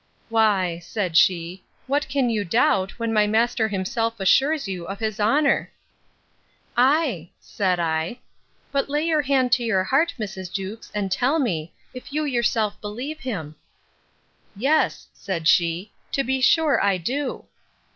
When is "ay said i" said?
6.75-8.17